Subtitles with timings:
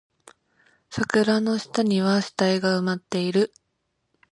[0.89, 3.53] 桜の下には死体が埋まっている